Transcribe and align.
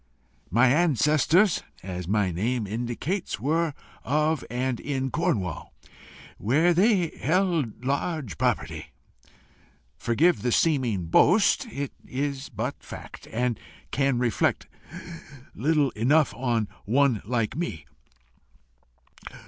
"My 0.49 0.69
ancestors, 0.69 1.61
as 1.83 2.07
my 2.07 2.31
name 2.31 2.65
indicates, 2.65 3.39
were 3.39 3.75
of 4.03 4.43
and 4.49 4.79
in 4.79 5.11
Cornwall, 5.11 5.75
where 6.39 6.73
they 6.73 7.09
held 7.09 7.85
large 7.85 8.39
property. 8.39 8.93
Forgive 9.99 10.41
the 10.41 10.51
seeming 10.51 11.05
boast 11.05 11.67
it 11.67 11.91
is 12.03 12.49
but 12.49 12.81
fact, 12.81 13.27
and 13.31 13.59
can 13.91 14.17
reflect 14.17 14.65
little 15.53 15.91
enough 15.91 16.33
on 16.33 16.67
one 16.85 17.21
like 17.23 17.55
me. 17.55 17.85